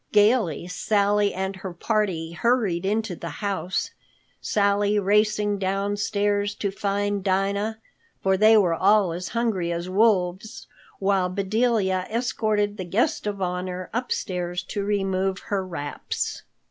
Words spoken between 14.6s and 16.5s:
to remove her wraps.